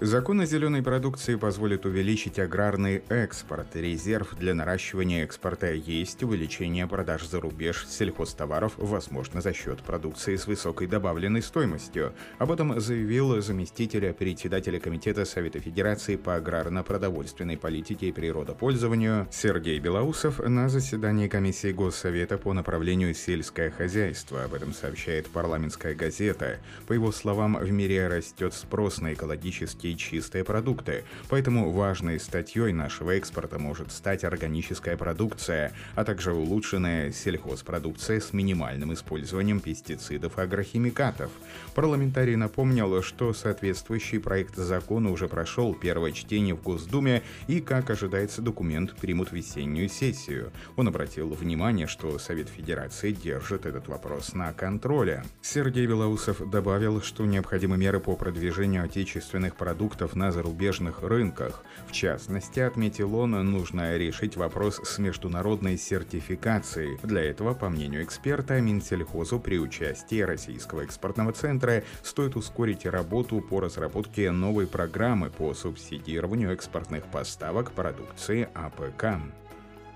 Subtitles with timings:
[0.00, 3.74] Закон о зеленой продукции позволит увеличить аграрный экспорт.
[3.74, 6.22] Резерв для наращивания экспорта есть.
[6.22, 12.12] Увеличение продаж за рубеж сельхозтоваров возможно за счет продукции с высокой добавленной стоимостью.
[12.38, 20.38] Об этом заявил заместитель председателя Комитета Совета Федерации по аграрно-продовольственной политике и природопользованию Сергей Белоусов
[20.38, 24.44] на заседании комиссии Госсовета по направлению сельское хозяйство.
[24.44, 26.58] Об этом сообщает парламентская газета.
[26.86, 31.04] По его словам, в мире растет спрос на экологические и чистые продукты.
[31.28, 38.92] Поэтому важной статьей нашего экспорта может стать органическая продукция, а также улучшенная сельхозпродукция с минимальным
[38.92, 41.30] использованием пестицидов и агрохимикатов.
[41.74, 48.42] Парламентарий напомнил, что соответствующий проект закона уже прошел первое чтение в Госдуме и, как ожидается,
[48.42, 50.52] документ примут весеннюю сессию.
[50.76, 55.24] Он обратил внимание, что Совет Федерации держит этот вопрос на контроле.
[55.42, 61.62] Сергей Белоусов добавил, что необходимы меры по продвижению отечественных продуктов продуктов на зарубежных рынках.
[61.86, 66.98] В частности, отметил он, нужно решить вопрос с международной сертификацией.
[67.04, 73.60] Для этого, по мнению эксперта, Минсельхозу при участии Российского экспортного центра стоит ускорить работу по
[73.60, 79.22] разработке новой программы по субсидированию экспортных поставок продукции АПК.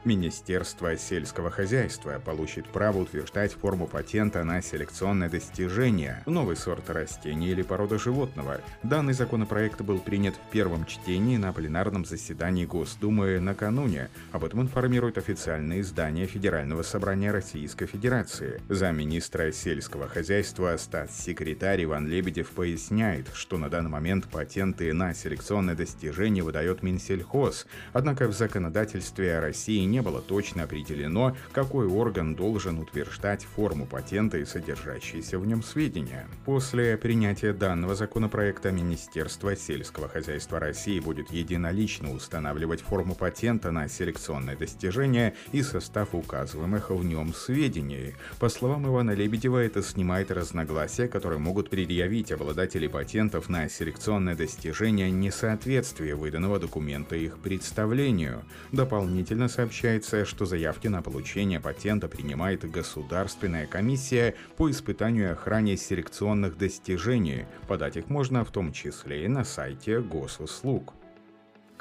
[0.05, 7.63] Министерство сельского хозяйства получит право утверждать форму патента на селекционное достижение, новый сорт растения или
[7.63, 8.61] порода животного.
[8.83, 14.09] Данный законопроект был принят в первом чтении на пленарном заседании Госдумы накануне.
[14.33, 18.61] Об этом информирует официальное издание Федерального собрания Российской Федерации.
[18.69, 26.43] Замминистра сельского хозяйства статс-секретарь Иван Лебедев поясняет, что на данный момент патенты на селекционное достижение
[26.43, 33.87] выдает Минсельхоз, однако в законодательстве России не было точно определено, какой орган должен утверждать форму
[33.87, 36.27] патента и содержащиеся в нем сведения.
[36.47, 44.57] После принятия данного законопроекта Министерство сельского хозяйства России будет единолично устанавливать форму патента на селекционное
[44.57, 48.15] достижение и состав указываемых в нем сведений.
[48.41, 55.11] По словам Ивана Лебедева, это снимает разногласия, которые могут предъявить обладатели патентов на селекционное достижение
[55.11, 58.43] несоответствие выданного документа их представлению.
[58.73, 65.77] Дополнительно сообщается, сообщается, что заявки на получение патента принимает Государственная комиссия по испытанию и охране
[65.77, 67.47] селекционных достижений.
[67.67, 70.95] Подать их можно в том числе и на сайте госуслуг.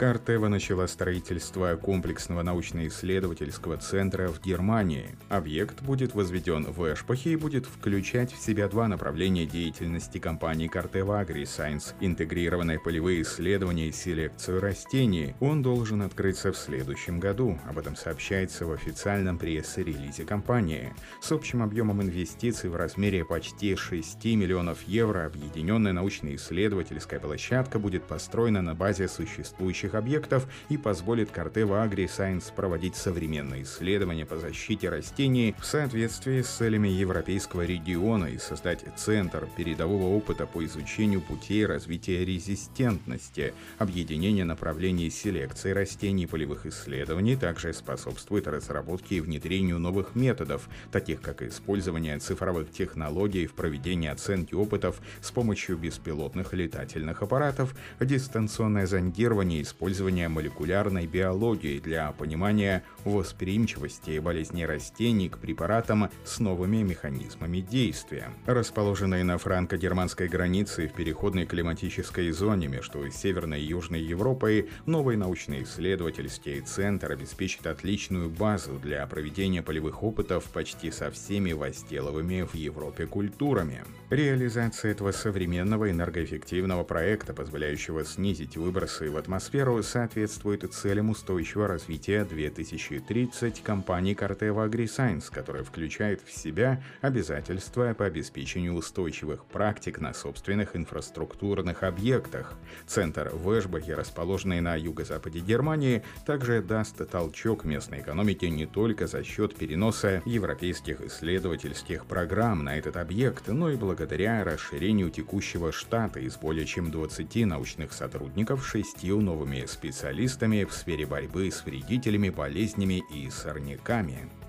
[0.02, 5.16] Картева начала строительство комплексного научно-исследовательского центра в Германии.
[5.30, 11.22] Объект будет возведен в Эшпахе и будет включать в себя два направления деятельности компании Картева
[11.22, 15.36] AgriScience– интегрированные полевые исследования и селекцию растений.
[15.40, 17.60] Он должен открыться в следующем году.
[17.70, 20.96] Об этом сообщается в официальном пресс-релизе компании.
[21.22, 28.64] С общим объемом инвестиций в размере почти 6 миллионов евро объединенная научно-исследовательская площадка будет построена
[28.64, 35.56] на базе существующих научных объектов и позволит Картева AgriScience проводить современные исследования по защите растений
[35.60, 42.26] в соответствии с целями европейского региона и создать центр передового опыта по изучению путей развития
[42.26, 43.54] резистентности.
[43.80, 51.22] Объединение направлений селекции растений и полевых исследований также способствует разработке и внедрению новых методов, таких
[51.22, 59.62] как использование цифровых технологий в проведении оценки опытов с помощью беспилотных летательных аппаратов, дистанционное зондирование
[59.62, 68.30] и использования молекулярной биологии для понимания восприимчивости болезней растений к препаратам с новыми механизмами действия.
[68.46, 76.60] Расположенные на франко-германской границе в переходной климатической зоне между Северной и Южной Европой, новый научно-исследовательский
[76.62, 83.84] центр обеспечит отличную базу для проведения полевых опытов почти со всеми возделовыми в Европе культурами.
[84.10, 92.26] Реализация этого современного энергоэффективного проекта, позволяющего снизить выбросы в атмосферу, Сферу соответствует целям устойчивого развития
[92.26, 100.76] 2030 компании Corteva AgriScience, которая включает в себя обязательства по обеспечению устойчивых практик на собственных
[100.76, 102.58] инфраструктурных объектах.
[102.88, 109.24] Центр в Эшбахе, расположенный на юго-западе Германии, также даст толчок местной экономике не только за
[109.24, 116.36] счет переноса европейских исследовательских программ на этот объект, но и благодаря расширению текущего штата из
[116.36, 123.30] более чем 20 научных сотрудников шестью новыми специалистами в сфере борьбы с вредителями, болезнями и
[123.30, 124.41] сорняками.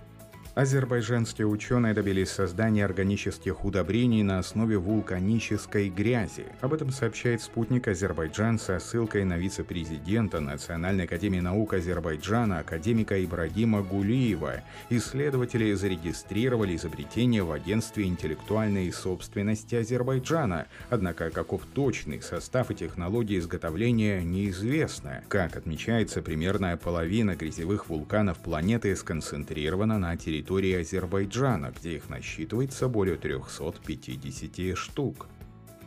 [0.54, 6.44] Азербайджанские ученые добились создания органических удобрений на основе вулканической грязи.
[6.60, 13.80] Об этом сообщает спутник Азербайджан со ссылкой на вице-президента Национальной академии наук Азербайджана академика Ибрагима
[13.80, 14.56] Гулиева.
[14.90, 24.22] Исследователи зарегистрировали изобретение в агентстве интеллектуальной собственности Азербайджана, однако каков точный состав и технологии изготовления
[24.22, 25.24] неизвестно.
[25.28, 32.88] Как отмечается, примерно половина грязевых вулканов планеты сконцентрирована на территории территории Азербайджана, где их насчитывается
[32.88, 35.28] более 350 штук.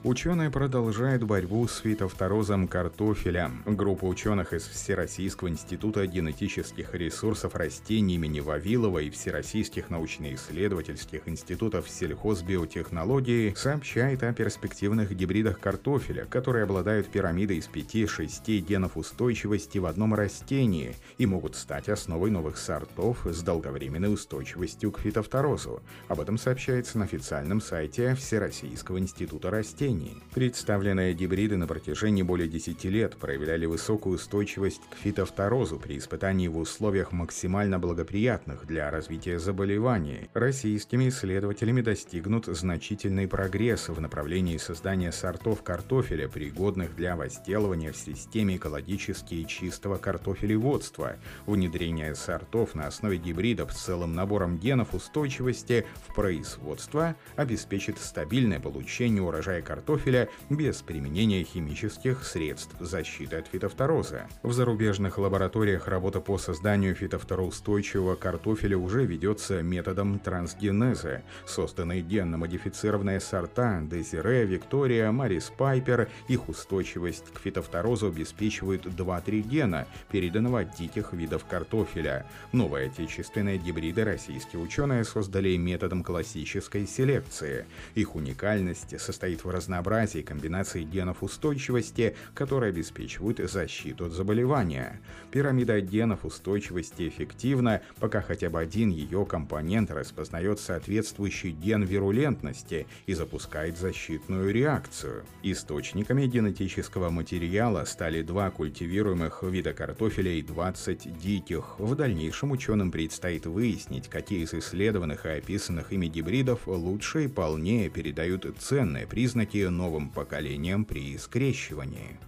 [0.05, 3.49] Ученые продолжают борьбу с фитофторозом картофеля.
[3.65, 13.55] Группа ученых из Всероссийского института генетических ресурсов растений имени Вавилова и Всероссийских научно-исследовательских институтов сельхозбиотехнологии
[13.57, 20.95] сообщает о перспективных гибридах картофеля, которые обладают пирамидой из 5-6 генов устойчивости в одном растении
[21.17, 25.81] и могут стать основой новых сортов с долговременной устойчивостью к фитофторозу.
[26.09, 30.21] Об этом сообщается на официальном сайте Всероссийского института растений растений.
[30.33, 36.57] Представленные гибриды на протяжении более 10 лет проявляли высокую устойчивость к фитофторозу при испытании в
[36.57, 40.29] условиях максимально благоприятных для развития заболеваний.
[40.33, 48.57] Российскими исследователями достигнут значительный прогресс в направлении создания сортов картофеля, пригодных для возделывания в системе
[48.57, 51.15] экологически чистого картофелеводства,
[51.45, 59.21] внедрение сортов на основе гибридов с целым набором генов устойчивости в производство обеспечит стабильное получение
[59.21, 64.27] урожая картофеля картофеля без применения химических средств защиты от фитофтороза.
[64.41, 71.21] В зарубежных лабораториях работа по созданию фитофтороустойчивого картофеля уже ведется методом трансгенеза.
[71.45, 80.61] Созданные генно-модифицированные сорта Дезире, Виктория, Марис Пайпер, их устойчивость к фитофторозу обеспечивают 2-3 гена, переданного
[80.61, 82.25] от диких видов картофеля.
[82.53, 87.67] Новые отечественные гибриды российские ученые создали методом классической селекции.
[87.93, 95.01] Их уникальность состоит в разнообразии разнообразие комбинаций генов устойчивости, которые обеспечивают защиту от заболевания.
[95.31, 103.13] Пирамида генов устойчивости эффективна, пока хотя бы один ее компонент распознает соответствующий ген вирулентности и
[103.15, 105.23] запускает защитную реакцию.
[105.41, 111.79] Источниками генетического материала стали два культивируемых вида картофеля и 20 диких.
[111.79, 117.89] В дальнейшем ученым предстоит выяснить, какие из исследованных и описанных ими гибридов лучше и полнее
[117.89, 122.19] передают ценные признаки новым поколениям при скрещивании.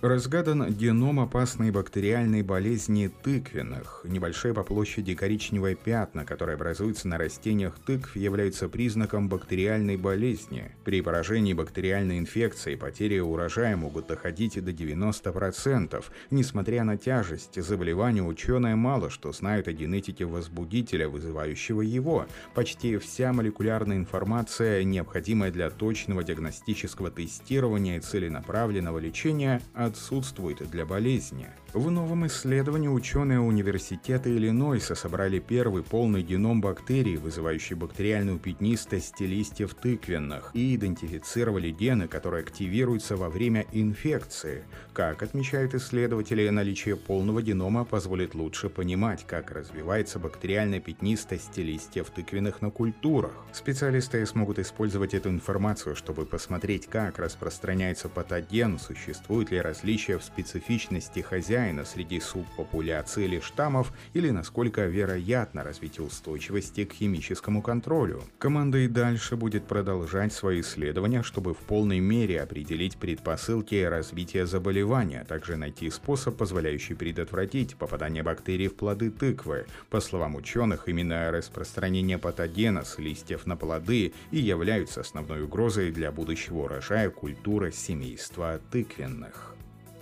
[0.00, 4.02] Разгадан геном опасной бактериальной болезни тыквенных.
[4.04, 10.70] Небольшие по площади коричневые пятна, которые образуются на растениях тыкв, являются признаком бактериальной болезни.
[10.84, 16.04] При поражении бактериальной инфекцией потери урожая могут доходить до 90%.
[16.30, 22.28] Несмотря на тяжесть заболевания, ученые мало что знают о генетике возбудителя, вызывающего его.
[22.54, 31.48] Почти вся молекулярная информация, необходимая для точного диагностического тестирования и целенаправленного лечения, отсутствует для болезни.
[31.74, 39.74] В новом исследовании ученые университета Иллинойса собрали первый полный геном бактерий, вызывающий бактериальную пятнистость листьев
[39.74, 44.64] тыквенных, и идентифицировали гены, которые активируются во время инфекции.
[44.94, 52.62] Как отмечают исследователи, наличие полного генома позволит лучше понимать, как развивается бактериальная пятнистость листьев тыквенных
[52.62, 53.32] на культурах.
[53.52, 61.20] Специалисты смогут использовать эту информацию, чтобы посмотреть, как распространяется патоген, существует ли различия в специфичности
[61.20, 68.24] хозяина среди субпопуляции или штаммов или насколько вероятно развитие устойчивости к химическому контролю.
[68.38, 75.20] Команда и дальше будет продолжать свои исследования, чтобы в полной мере определить предпосылки развития заболевания,
[75.20, 79.66] а также найти способ, позволяющий предотвратить попадание бактерий в плоды тыквы.
[79.90, 86.10] По словам ученых, именно распространение патогена с листьев на плоды и являются основной угрозой для
[86.10, 89.54] будущего урожая культуры семейства тыквенных.